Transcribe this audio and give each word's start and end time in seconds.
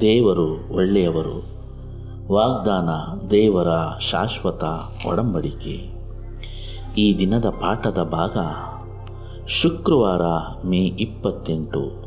ದೇವರು 0.00 0.74
ಒಳ್ಳೆಯವರು. 0.74 1.44
ವಾಗ್ದಾನ 2.32 2.88
ದೇವರ 3.28 3.98
ಶಾಶ್ವತ 3.98 4.64
ಒಡಂಬಡಿಕೆ. 5.06 5.90
ಈ 6.98 7.18
ದಿನದ 7.18 7.44
ಪಾಠದ 7.44 8.02
ಭಾಗ 8.02 8.36
ಶುಕ್ರವಾರ 9.46 10.22
ಮೇ 10.66 10.78
ಇಪ್ಪತ್ತೆಂಟು. 10.78 12.04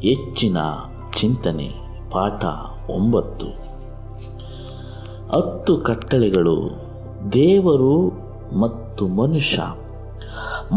ಹೆಚ್ಚಿನ 0.00 0.56
ಚಿಂತನೆ 1.16 1.70
ಪಾಠ 2.10 2.44
ಒಂಬತ್ತು. 2.90 3.77
ಹತ್ತು 5.32 5.76
ಕಟ್ಟಳೆಗಳು 5.76 6.56
ದೇವರು 7.32 8.08
ಮತ್ತು 8.58 9.08
ಮನುಷ್ಯ. 9.08 9.62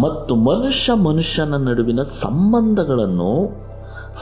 ಮತ್ತು 0.02 0.36
ಮನುಷ್ಯ 0.36 0.94
ಮನುಷ್ಯನ 0.94 1.56
ನಡುವಿನ 1.56 2.02
ಸಂಬಂಧಗಳನ್ನು 2.02 3.50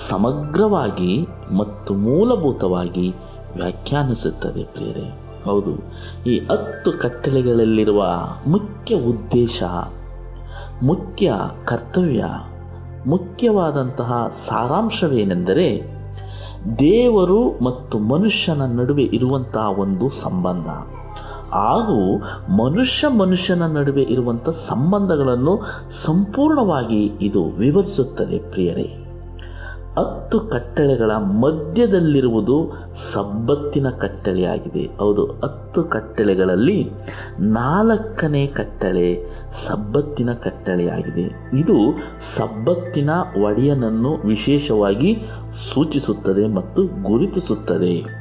ಸಮಗ್ರವಾಗಿ 0.10 1.26
ಮತ್ತು 1.52 1.94
ಮೂಲಭೂತವಾಗಿ 1.94 3.10
ವ್ಯಾಖ್ಯಾನಿಸುತ್ತದೆ 3.56 4.64
ಪ್ರೇರೇ 4.64 5.20
ಹೌದು, 5.46 5.72
ಈ 6.30 6.40
ಹತ್ತು 6.40 6.92
ಕಟ್ಟಳೆಗಳಲ್ಲಿರುವ 6.92 8.04
ಮುಖ್ಯ 8.48 8.96
ಉದ್ದೇಶ, 8.96 9.64
ಮುಖ್ಯ 10.84 11.34
ಕರ್ತವ್ಯ, 11.66 12.26
ಮುಖ್ಯವಾದಂತಹ 13.08 14.30
ಸಾರಾಂಶವೇನೆಂದರೆ 14.48 15.99
ದೇವರು 16.80 17.64
ಮತ್ತು 17.64 18.00
ಮನುಷ್ಯನ 18.00 18.62
ನಡುವೆ 18.66 19.04
ಇರುವಂತಹ 19.04 19.80
ಒಂದು 19.80 20.10
ಸಂಬಂಧ. 20.10 20.68
ಹಾಗೂ 21.52 22.18
ಮನುಷ್ಯ 22.64 23.08
ಮನುಷ್ಯನ 23.08 23.66
ನಡುವೆ 23.66 24.04
ಇರುವಂಥ 24.04 24.50
ಸಂಬಂಧಗಳನ್ನು 24.50 25.60
ಸಂಪೂರ್ಣವಾಗಿ 25.90 27.12
ಇದು 27.22 27.46
ವಿವರಿಸುತ್ತದೆ 27.46 28.40
ಪ್ರಿಯರೇ. 28.52 28.99
ಹತ್ತು 29.98 30.40
ಕಟ್ಟಳೆಗಳ 30.40 31.12
ಮಧ್ಯದಲ್ಲಿರುವುದು 31.12 32.72
ಸಬ್ಬತ್ತಿನ 32.94 33.90
ಕಟ್ಟಳೆಯಾಗಿದೆ 33.90 34.98
ಹೌದು, 35.00 35.26
ಹತ್ತು 35.26 35.84
ಕಟ್ಟಳೆಗಳಲ್ಲಿ 35.84 36.90
ನಾಲ್ಕನೇ 37.40 38.48
ಕಟ್ಟಳೆ 38.48 39.26
ಸಬ್ಬತ್ತಿನ 39.52 40.34
ಕಟ್ಟಳೆಯಾಗಿದೆ 40.34 41.22
ಇದು 41.60 41.98
ಸಬ್ಬತ್ತಿನ 42.20 43.10
ಒಡೆಯನನ್ನು 43.44 44.18
ವಿಶೇಷವಾಗಿ 44.28 45.22
ಸೂಚಿಸುತ್ತದೆ 45.74 46.48
ಮತ್ತು 46.48 46.84
ಗುರುತಿಸುತ್ತದೆ. 46.84 48.20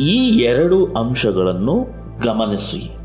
ಈ 0.00 0.42
ಎರಡು 0.42 0.84
ಅಂಶಗಳನ್ನು 0.84 1.86
ಗಮನಿಸಿ. 2.24 2.96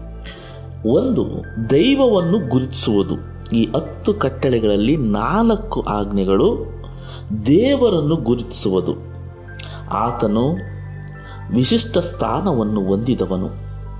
ಒಂದು, 0.90 1.26
ದೈವವನ್ನು 1.70 2.50
ಗುರುತಿಸುವುದು. 2.50 3.16
ಈ 3.54 3.68
ಹತ್ತು 3.76 4.14
ಕಟ್ಟಳೆಗಳಲ್ಲಿ 4.14 4.98
ನಾಲ್ಕು 4.98 5.82
ಆಜ್ಞೆಗಳು 5.82 6.76
ದೇವರನ್ನು 7.46 8.16
ಗುರುತಿಸುವುದು. 8.16 8.94
ಆತನು 9.92 10.56
ವಿಶಿಷ್ಟ 11.54 11.98
ಸ್ಥಾನವನ್ನು 11.98 12.86
ಹೊಂದಿದವನು. 12.86 13.50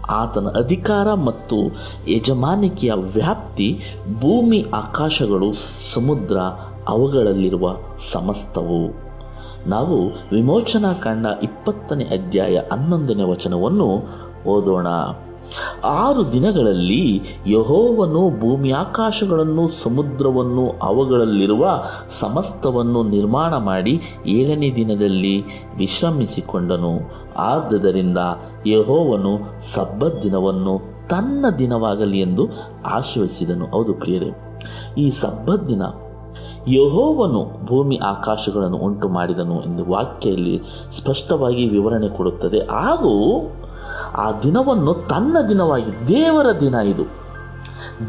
ಆತನ 0.08 0.48
ಅಧಿಕಾರ 0.48 1.14
ಮತ್ತು 1.14 1.56
ಯಜಮಾನಿಕೆಯ 2.08 2.94
ವ್ಯಾಪ್ತಿ 2.94 3.82
ಭೂಮಿ, 4.20 4.66
ಆಕಾಶಗಳು, 4.74 5.54
ಸಮುದ್ರ, 5.94 6.38
ಅವುಗಳಲ್ಲಿರುವ 6.88 7.76
ಸಮಸ್ತವು. 8.12 9.06
ನಾವು 9.70 10.08
ವಿಮೋಚನಾ 10.08 10.94
ಕಾಂಡ 10.94 11.26
ಇಪ್ಪತ್ತನೇ 11.44 12.04
ಅಧ್ಯಾಯ 12.04 12.62
ಹನ್ನೊಂದನೇ 12.72 13.24
ವಚನವನ್ನು 13.24 14.04
ಓದೋಣ. 14.48 14.88
ಆರು 15.84 16.34
ದಿನಗಳಲ್ಲಿ 16.34 17.22
ಯಹೋವನು 17.48 18.40
ಭೂಮಿ 18.40 18.72
ಆಕಾಶಗಳನ್ನು 18.72 19.68
ಸಮುದ್ರವನ್ನು 19.68 20.76
ಅವುಗಳಲ್ಲಿರುವ 20.82 21.68
ಸಮಸ್ತವನ್ನು 22.10 23.04
ನಿರ್ಮಾಣ 23.04 23.58
ಮಾಡಿ 23.58 24.02
ಏಳನೇ 24.28 24.76
ದಿನದಲ್ಲಿ 24.76 25.44
ವಿಶ್ರಮಿಸಿಕೊಂಡನು. 25.78 27.12
ಆದ್ದರಿಂದ 27.38 28.18
ಯಹೋವನು 28.68 29.40
ಸಬ್ಬತ್ 29.60 30.24
ದಿನವನ್ನು 30.24 30.80
ತನ್ನ 31.08 31.46
ದಿನವಾಗಲಿ 31.60 32.20
ಎಂದು 32.20 32.48
ಆಶ್ರಯಿಸಿದನು. 32.86 33.66
ಹೌದು 33.66 33.94
ಪ್ರಿಯರೇ, 33.94 34.32
ಈ 34.98 35.10
ಸಬ್ಬತ್ 35.10 35.70
ದಿನ 35.70 35.82
ಯಹೋವನು 36.68 37.66
ಭೂಮಿ 37.66 37.98
ಆಕಾಶಗಳನ್ನು 37.98 38.78
ಉಂಟು 38.78 39.10
ಮಾಡಿದನು 39.10 39.62
ಎಂದು 39.62 39.86
ವಾಕ್ಯದಲ್ಲಿ 39.86 40.62
ಸ್ಪಷ್ಟವಾಗಿ 40.92 41.70
ವಿವರಣೆ 41.70 42.10
ಕೊಡುತ್ತದೆ. 42.10 42.60
ಹಾಗೂ 42.60 43.42
ಆ 44.18 44.32
ದಿನವನ್ನು 44.32 44.94
ತನ್ನ 44.94 45.38
ದಿನವಾಗಿ 45.50 46.08
ದೇವರ 46.08 46.46
ದಿನ 46.60 46.74
ಇದು. 46.74 47.04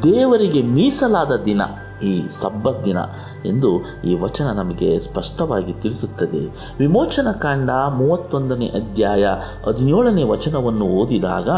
ದೇವರಿಗೆ 0.03 0.63
ಮೀಸಲಾದ 0.63 1.37
ದಿನ 1.37 1.63
ಈ 2.03 2.29
ಸಬ್ಬತ್ 2.29 2.85
ದಿನ 2.85 2.97
ಎಂದು 3.45 3.69
ಈ 4.05 4.21
ವಚನ 4.21 4.45
ನಮಗೆ 4.45 5.01
ಸ್ಪಷ್ಟವಾಗಿ 5.01 5.73
ತಿಳಿಸುತ್ತದೆ. 5.73 6.75
ವಿಮೋಚನ 6.79 7.33
ಕಾಂಡ 7.33 7.71
ಮೂವತ್ತೊಂದನೇ 7.71 8.67
ಅಧ್ಯಾಯ 8.67 9.29
ಹದಿನೇಳನೇ 9.67 10.23
ವಚನವನ್ನು 10.23 10.85
ಓದಿದಾಗ, 10.85 11.49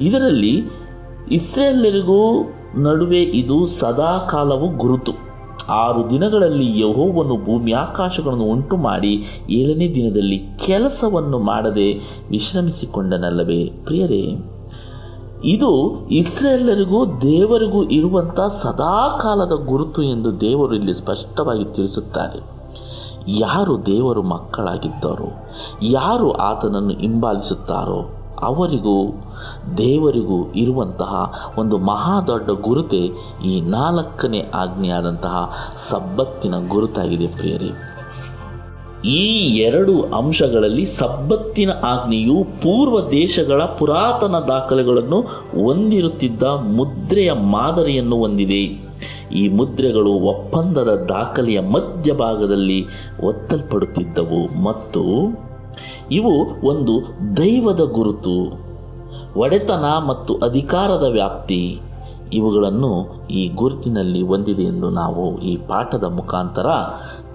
ಇದರಲ್ಲಿ 0.00 0.70
ಇಸ್ರೇಲರಿಗೂ 1.30 2.52
ನಡುವೆ 2.76 3.20
ಇದು 3.20 3.66
ಸದಾಕಾಲವು 3.66 4.68
ಗುರುತು. 4.68 5.23
ಆರು 5.68 6.10
ದಿನಗಳಲ್ಲಿ 6.10 6.80
ಯಹೋವನ್ನು 6.80 7.44
ಭೂಮಿ 7.44 7.72
ಆಕಾಶಗಳನ್ನು 7.72 8.44
ಉಂಟು 8.44 8.76
ಮಾಡಿ 8.76 9.22
ಏಳನೇ 9.50 9.94
ದಿನದಲ್ಲಿ 9.94 10.42
ಕೆಲಸವನ್ನು 10.66 11.38
ಮಾಡದೆ 11.38 11.92
ವಿಶ್ರಮಿಸಿಕೊಂಡನಲ್ಲವೇ? 12.30 13.64
ಪ್ರಿಯರೇ, 13.64 14.36
ಇದು 15.44 16.00
ಇಸ್ರೇಲರಿಗೂ 16.08 17.06
ದೇವರಿಗೂ 17.06 17.84
ಇರುವಂಥ 17.84 18.40
ಸದಾಕಾಲದ 18.40 19.52
ಗುರುತು 19.52 20.02
ಎಂದು 20.02 20.40
ದೇವರು 20.40 20.74
ಇಲ್ಲಿ 20.74 20.94
ಸ್ಪಷ್ಟವಾಗಿ 20.94 21.64
ತಿಳಿಸುತ್ತಾರೆ. 21.64 22.54
ಯಾರು 23.28 23.86
ದೇವರು 23.86 24.22
ಮಕ್ಕಳಾಗಿದ್ದಾರೋ, 24.22 25.48
ಯಾರು 25.82 26.32
ಆತನನ್ನು 26.32 26.90
ಹಿಂಬಾಲಿಸುತ್ತಾರೋ 26.90 28.23
ಅವರಿಗೂ, 28.44 28.96
ದೇವರಿಗೂ 29.76 30.52
ಇರುವಂತಹ 30.52 31.12
ಒಂದು 31.58 31.78
ಮಹಾ 31.78 32.20
ದೊಡ್ಡ 32.20 32.50
ಗುರುತೆ 32.50 33.02
ಈ 33.44 33.60
ನಾಲ್ಕನೇ 33.60 34.40
ಆಜ್ಞೆಯಾದಂತಹ 34.54 35.52
ಸಬ್ಬತ್ತಿನ 35.90 36.54
ಗುರುತಾಗಿದೆ 36.68 37.26
ಪ್ರಿಯರೇ. 37.26 37.70
ಈ 39.08 39.24
ಎರಡು 39.56 39.94
ಅಂಶಗಳಲ್ಲಿ 40.02 40.84
ಸಬ್ಬತ್ತಿನ 40.84 41.70
ಆಜ್ಞೆಯು 41.70 42.44
ಪೂರ್ವ 42.62 43.10
ದೇಶಗಳ 43.10 43.62
ಪುರಾತನ 43.62 44.36
ದಾಖಲೆಗಳನ್ನು 44.48 45.20
ಹೊಂದಿರುತ್ತಿದ್ದ 45.64 46.42
ಮುದ್ರೆಯ 46.42 47.32
ಮಾದರಿಯನ್ನು 47.32 48.16
ಹೊಂದಿದೆ. 48.16 48.62
ಈ 49.34 49.48
ಮುದ್ರೆಗಳು 49.48 50.12
ಒಪ್ಪಂದದ 50.12 51.06
ದಾಖಲೆಯ 51.08 51.60
ಮಧ್ಯಭಾಗದಲ್ಲಿ 51.60 52.80
ಒತ್ತಲ್ಪಡುತ್ತಿದ್ದವು 53.24 54.62
ಮತ್ತು 54.62 55.02
ಇವು 56.10 56.66
ಒಂದು 56.66 57.02
ದೈವದ 57.36 57.80
ಗುರುತು, 57.80 58.64
ಒಡೆತನ 59.36 59.84
ಮತ್ತು 60.06 60.34
ಅಧಿಕಾರದ 60.34 61.04
ವ್ಯಾಪ್ತಿ. 61.10 61.80
ಇವುಗಳನ್ನು 62.32 63.26
ಈ 63.30 63.48
ಗುರುತಿನಲ್ಲಿ 63.48 64.22
ಹೊಂದಿದೆ 64.22 64.62
ಎಂದು 64.62 64.90
ನಾವು 64.90 65.40
ಈ 65.40 65.56
ಪಾಠದ 65.56 66.04
ಮುಖಾಂತರ 66.04 66.66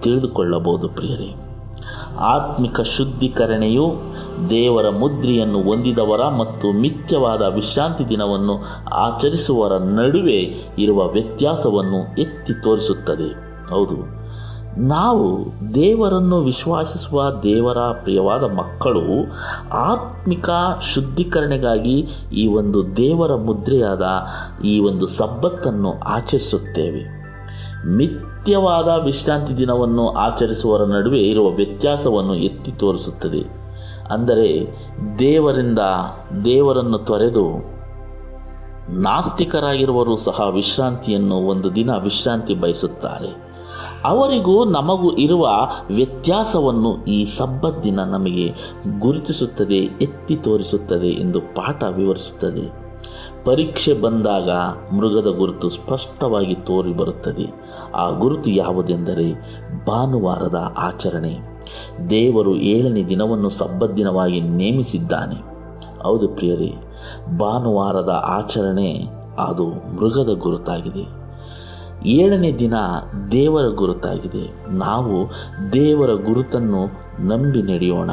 ತಿಳಿದುಕೊಳ್ಳಬಹುದು 0.00 0.88
ಪ್ರಿಯರೇ. 0.88 1.34
ಆತ್ಮಿಕ 2.18 2.80
ಶುದ್ಧೀಕರಣೆಯು 2.80 3.92
ದೇವರ 4.50 4.88
ಮುದ್ರೆಯನ್ನು 4.88 5.62
ಹೊಂದಿದವರ 5.62 6.20
ಮತ್ತು 6.38 6.80
ಮಿಥ್ಯವಾದ 6.80 7.42
ವಿಶ್ರಾಂತಿ 7.42 8.08
ದಿನವನ್ನು 8.08 8.62
ಆಚರಿಸುವವರ 8.94 9.72
ನಡುವೆ 9.72 10.70
ಇರುವ 10.78 11.08
ವ್ಯತ್ಯಾಸವನ್ನು 11.08 12.20
ಎತ್ತಿ 12.20 12.62
ತೋರಿಸುತ್ತದೆ. 12.62 13.50
ಹೌದು 13.74 14.19
ನಾವು 14.78 15.46
ದೇವರನ್ನು 15.74 16.40
ವಿಶ್ವಾಸಿಸುವ 16.40 17.30
ದೇವರ 17.30 17.78
ಪ್ರಿಯವಾದ 17.78 18.42
ಮಕ್ಕಳು 18.42 19.32
ಆತ್ಮಿಕ 19.70 20.50
ಶುದ್ಧೀಕರಣೆಗಾಗಿ 20.82 22.06
ಈ 22.32 22.46
ಒಂದು 22.46 22.96
ದೇವರ 22.96 23.34
ಮುದ್ರೆಯಾದ 23.34 24.02
ಈ 24.64 24.80
ಒಂದು 24.80 25.06
ಸಬ್ಬತ್ತನ್ನು 25.06 25.98
ಆಚರಿಸುತ್ತೇವೆ. 25.98 27.20
ಮಿಥ್ಯವಾದ 27.86 29.04
ವಿಶ್ರಾಂತಿ 29.04 29.56
ದಿನವನ್ನು 29.56 30.08
ಆಚರಿಸುವರ 30.08 30.82
ನಡುವೆ 30.82 31.20
ಇರುವ 31.20 31.50
ವ್ಯತ್ಯಾಸವನ್ನು 31.50 32.34
ಎತ್ತಿ 32.34 32.72
ತೋರಿಸುತ್ತದೆ. 32.72 33.42
ಅಂದರೆ 34.10 34.76
ದೇವರಿಂದ 35.18 35.78
ದೇವರನ್ನು 36.44 36.98
ತೊರೆದು 36.98 37.70
ನಾಸ್ತಿಕರಾಗಿರುವರು 38.90 40.16
ಸಹ 40.16 40.40
ವಿಶ್ರಾಂತಿಯನ್ನು 40.50 41.34
ಒಂದು 41.34 41.74
ದಿನ 41.74 41.90
ವಿಶ್ರಾಂತಿ 41.90 42.54
ಬಯಸುತ್ತಾರೆ. 42.54 43.49
ಅವರಿಗೂ 44.04 44.64
ನಮಗೂ 44.64 45.12
ಇರುವ 45.12 45.48
ವ್ಯತ್ಯಾಸವನ್ನು 45.90 47.04
ಈ 47.04 47.24
ಸಬ್ಬತ್ 47.24 47.84
ದಿನ 47.84 48.00
ನಮಗೆ 48.00 48.54
ಗುರುತಿಸುತ್ತದೆ, 48.98 49.76
ಎತ್ತಿ 49.76 50.36
ತೋರಿಸುತ್ತದೆ 50.36 51.08
ಎಂದು 51.08 51.40
ಪಾಠ 51.40 51.82
ವಿವರಿಸುತ್ತದೆ. 51.82 52.80
ಪರೀಕ್ಷೆ 53.44 53.94
ಬಂದಾಗ 53.94 54.50
ಮೃಗದ 54.96 55.26
ಗುರುತು 55.38 55.68
ಸ್ಪಷ್ಟವಾಗಿ 55.68 56.54
ತೋರಿ 56.54 56.92
ಬರುತ್ತದೆ. 56.92 57.46
ಆ 57.94 58.10
ಗುರುತು 58.10 58.50
ಯಾವುದೆಂದರೆ 58.50 59.32
ಭಾನುವಾರದ 59.86 60.74
ಆಚರಣೆ. 60.78 61.38
ದೇವರು 62.10 62.56
ಏಳನೇ 62.56 63.04
ದಿನವನ್ನು 63.04 63.50
ಸಬ್ಬತ್ 63.50 63.96
ದಿನವಾಗಿ 63.96 64.40
ನೇಮಿಸಿದ್ದಾನೆ. 64.40 65.50
ಹೌದು 66.02 66.28
ಪ್ರಿಯರೇ, 66.28 66.74
ಭಾನುವಾರದ 67.38 68.24
ಆಚರಣೆ 68.26 69.06
ಅದು 69.38 69.66
ಮೃಗದ 69.66 70.38
ಗುರುತಾಗಿದೆ. 70.38 71.19
ಏಳನೇ 72.06 72.52
ದಿನ 72.52 72.74
ದೇವರ 73.32 73.66
ಗುರುತಾಗಿದೆ. 73.66 74.68
ನಾವು 74.68 75.30
ದೇವರ 75.72 76.12
ಗುರುತನ್ನು 76.12 76.84
ನಂಬಿ 77.26 77.62
ನಡೆಯೋಣ. 77.62 78.10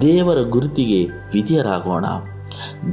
ದೇವರ 0.00 0.36
ಗುರುತಿಗೆ 0.40 1.04
ವಿಧಿಯರಾಗೋಣ. 1.34 2.04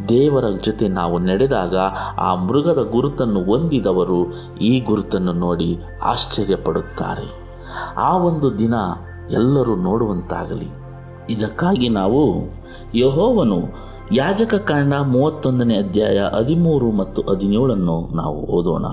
ದೇವರ 0.09 0.43
ಜೊತೆ 0.63 0.87
ನಾವು 0.87 1.19
ನಡೆದಾಗ 1.19 1.77
ಆ 2.17 2.35
ಮೃಗದ 2.35 2.89
ಗುರುತನ್ನು 2.91 3.43
ಹೊಂದಿದವರು 3.43 4.33
ಈ 4.57 4.79
ಗುರುತನ್ನು 4.79 5.33
ನೋಡಿ 5.33 5.77
ಆಶ್ಚರ್ಯಪಡುತ್ತಾರೆ. 6.03 7.57
ಆ 7.97 8.17
ಒಂದು 8.17 8.59
ದಿನ 8.59 8.73
ಎಲ್ಲರೂ 9.31 9.75
ನೋಡುವಂತಾಗಲಿ. 9.75 10.67
ಇದಕ್ಕಾಗಿ 11.29 11.89
ನಾವು 11.89 12.35
ಯಹೋವನು 12.95 13.91
ಯಾಜಕ 14.13 14.55
ಕಾಂಡ 14.55 14.93
ಮೂವತ್ತೊಂದನೇ 14.93 15.77
ಅಧ್ಯಾಯ 15.77 16.19
ಹದಿಮೂರು 16.19 16.91
ಮತ್ತು 16.91 17.21
ಹದಿನೇಳನ್ನು 17.21 18.15
ನಾವು 18.15 18.37
ಓದೋಣ. 18.37 18.85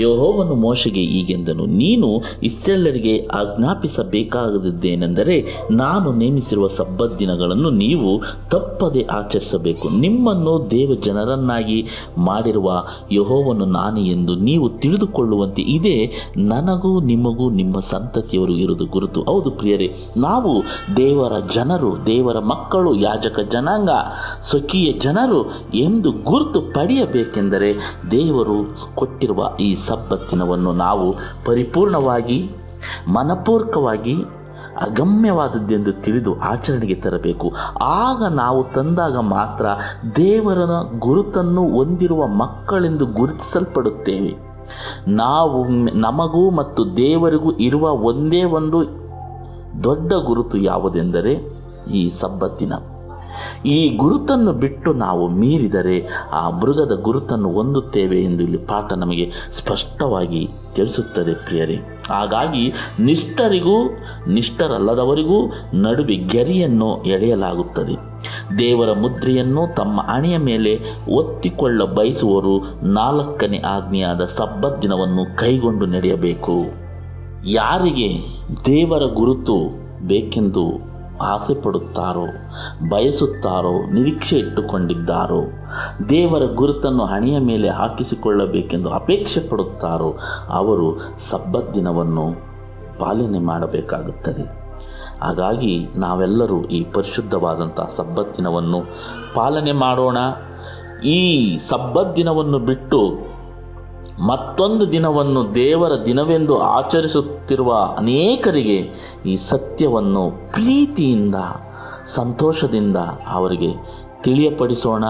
ಯಹೋವನು 0.00 0.54
ಮೋಶೆಗೆ 0.54 1.00
ಈಗೆಂದನು 1.00 1.66
ನೀನು 1.66 2.22
ಇಸ್ರೆಲ್ಲರಿಗೆ 2.42 3.28
ಆಜ್ಞಾಪಿಸಬೇಕಾಗದ್ದೇನೆಂದರೆ 3.32 5.46
ನಾನು 5.70 6.12
ನೇಮಿಸಿರುವ 6.12 6.66
ಸಬ್ಬತ್ 6.66 7.18
ದಿನಗಳನ್ನು 7.18 7.70
ನೀವು 7.70 8.22
ತಪ್ಪದೆ 8.50 9.02
ಆಚರಿಸಬೇಕು. 9.02 9.88
ನಿಮ್ಮನ್ನು 9.88 10.70
ದೇವ 10.70 10.94
ಜನರನ್ನಾಗಿ 10.94 11.86
ಮಾಡಿರುವ 12.18 12.84
ಯಹೋವನು 13.12 13.64
ನಾನು 13.64 14.00
ಎಂದು 14.00 14.34
ನೀವು 14.34 14.68
ತಿಳಿದುಕೊಳ್ಳುವಂತೆ 14.68 15.62
ಇದೇ. 15.62 16.12
ನನಗೂ 16.36 17.00
ನಿಮಗೂ 17.00 17.50
ನಿಮ್ಮ 17.50 17.78
ಸಂತತಿಯವರು 17.78 18.52
ಇರುವುದು 18.52 18.86
ಗುರುತು. 18.86 19.22
ಹೌದು 19.22 19.50
ಪ್ರಿಯರೇ, 19.50 19.94
ನಾವು 20.16 20.62
ದೇವರ 20.96 21.32
ಜನರು, 21.52 22.06
ದೇವರ 22.06 22.38
ಮಕ್ಕಳು, 22.38 22.94
ಯಾಜಕ 22.94 23.40
ಜನಾಂಗ, 23.40 23.90
ಸ್ವಕೀಯ 24.40 24.92
ಜನರು 24.92 25.50
ಎಂದು 25.74 26.12
ಗುರುತು 26.12 26.60
ಪಡೆಯಬೇಕೆಂದರೆ 26.60 27.74
ದೇವರು 28.10 28.66
ಕೊಟ್ಟಿರುವ 28.94 29.56
ಈ 29.60 29.74
ಸಬ್ಬತ್ತಿನವನ್ನು 29.86 30.72
ನಾವು 30.72 31.14
ಪರಿಪೂರ್ಣವಾಗಿ, 31.44 32.50
ಮನಪೂರ್ವಕವಾಗಿ, 33.08 34.14
ಅಗಮ್ಯವಾದದ್ದೆಂದು 34.80 35.92
ತಿಳಿದು 35.92 36.40
ಆಚರಣೆಗೆ 36.40 36.94
ತರಬೇಕು. 36.94 37.52
ಆಗ 37.82 38.24
ನಾವು 38.24 38.64
ತಂದಾಗ 38.64 39.16
ಮಾತ್ರ 39.16 39.66
ದೇವರ 40.16 40.58
ಗುರುತನ್ನು 40.98 41.68
ಹೊಂದಿರುವ 41.68 42.26
ಮಕ್ಕಳೆಂದು 42.26 43.06
ಗುರುತಿಸಲ್ಪಡುತ್ತೇವೆ. 43.06 44.32
ನಾವು 45.08 45.68
ನಮಗೂ 45.98 46.50
ಮತ್ತು 46.50 46.96
ದೇವರಿಗೂ 46.96 47.52
ಇರುವ 47.52 47.90
ಒಂದೇ 47.90 48.44
ಒಂದು 48.44 48.78
ದೊಡ್ಡ 49.84 50.12
ಗುರುತು 50.12 50.58
ಯಾವುದೆಂದರೆ 50.58 51.32
ಈ 51.92 52.08
ಸಬ್ಬತ್ತಿನ. 52.20 52.72
ಈ 53.64 53.96
ಗುರುತನ್ನು 53.96 54.52
ಬಿಟ್ಟು 54.52 54.92
ನಾವು 54.92 55.28
ಮೀರಿದರೆ 55.28 56.08
ಆ 56.32 56.50
ಮೃಗದ 56.50 56.92
ಗುರುತನ್ನು 57.02 57.52
ಹೊಂದುತ್ತೇವೆ 57.52 58.22
ಎಂದು 58.22 58.42
ಇಲ್ಲಿ 58.42 58.58
ಪಾಠ 58.58 58.92
ನಮಗೆ 58.92 59.32
ಸ್ಪಷ್ಟವಾಗಿ 59.52 60.48
ತಿಳಿಸುತ್ತದೆ 60.74 61.34
ಪ್ರಿಯರೇ. 61.34 61.74
ಹಾಗಾಗಿ 62.10 62.72
ನಿಷ್ಠರಿಗೂ, 62.98 63.90
ನಿಷ್ಠರಲ್ಲದವರಿಗೂ 64.28 65.52
ನಡುವೆ 65.74 66.16
ಗೆರಿಯನ್ನು 66.16 67.02
ಎಳೆಯಲಾಗುತ್ತದೆ. 67.02 68.14
ದೇವರ 68.58 68.92
ಮುದ್ರೆಯನ್ನು 68.92 69.74
ತಮ್ಮ 69.74 70.00
ಹಣೆಯ 70.00 70.38
ಮೇಲೆ 70.38 70.80
ಒತ್ತಿಕೊಳ್ಳ 71.08 71.82
ಬಯಸುವವರು 71.82 72.86
ನಾಲ್ಕನೇ 72.86 73.58
ಆಜ್ಞೆಯಾದ 73.58 74.24
ಸಬ್ಬತ್ 74.24 74.82
ದಿನವನ್ನು 74.82 75.36
ಕೈಗೊಂಡು 75.36 75.86
ನಡೆಯಬೇಕು. 75.86 76.64
ಯಾರಿಗೆ 77.46 78.10
ದೇವರ 78.66 79.02
ಗುರುತು 79.14 79.84
ಬೇಕೆಂದು 80.06 80.93
ಆಸೆ 81.22 81.62
ಪಡುತ್ತಾರೋ 81.62 82.26
ಬಯಸುತ್ತಾರೋ, 82.88 83.90
ನಿರೀಕ್ಷೆ 83.92 84.38
ಇಟ್ಟುಕೊಂಡಿದ್ದಾರೋ, 84.38 85.42
ದೇವರ 86.08 86.42
ಗುರುತನ್ನು 86.54 87.04
ಹಣೆಯ 87.04 87.38
ಮೇಲೆ 87.38 87.68
ಹಾಕಿಸಿಕೊಳ್ಳಬೇಕೆಂದು 87.68 88.90
ಅಪೇಕ್ಷೆ 88.90 89.40
ಪಡುತ್ತಾರೋ, 89.40 90.16
ಅವರು 90.48 90.98
ಸಬ್ಬತ್ 91.18 91.74
ದಿನವನ್ನು 91.74 92.54
ಪಾಲನೆ 92.98 93.38
ಮಾಡಬೇಕಾಗುತ್ತದೆ. 93.38 94.64
ಹಾಗಾಗಿ 95.22 95.86
ನಾವೆಲ್ಲರೂ 95.96 96.62
ಈ 96.62 96.84
ಪರಿಶುದ್ಧವಾದಂಥ 96.84 97.80
ಸಬ್ಬತ್ 97.80 98.36
ದಿನವನ್ನು 98.36 98.80
ಪಾಲನೆ 99.34 99.72
ಮಾಡೋಣ. 99.72 100.16
ಈ 101.04 101.58
ಸಬ್ಬತ್ 101.58 102.16
ದಿನವನ್ನು 102.16 102.58
ಬಿಟ್ಟು 102.58 103.33
ಮತ್ತೊಂದು 104.20 104.92
ದಿನವನ್ನು 104.92 105.54
ದೇವರ 105.54 105.92
ದಿನವೆಂದು 106.06 106.62
ಆಚರಿಸುತ್ತಿರುವ 106.62 107.94
ಅನೇಕರಿಗೆ 107.98 108.90
ಈ 109.26 109.36
ಸತ್ಯವನ್ನು 109.36 110.30
ಪ್ರೀತಿಯಿಂದ, 110.30 111.34
ಸಂತೋಷದಿಂದ 112.04 112.96
ಅವರಿಗೆ 113.26 114.04
ತಿಳಿಯಪಡಿಸೋಣ. 114.22 115.04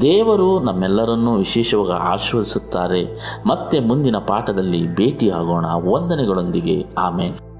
ದೇವರು 0.00 0.60
ನಮ್ಮೆಲ್ಲರನ್ನೂ 0.60 1.34
ವಿಶೇಷವಾಗಿ 1.34 1.92
ಆಶ್ವಾಸಿಸುತ್ತಾರೆ 1.92 3.04
ಮತ್ತೆ 3.46 3.80
ಮುಂದಿನ 3.80 4.16
ಪಾಠದಲ್ಲಿ 4.16 4.94
ಭೇಟಿಯಾಗೋಣ. 4.94 5.66
ವಂದನೆಗಳೊಂದಿಗೆ. 5.66 6.86
ಆಮೇಲೆ 6.98 7.51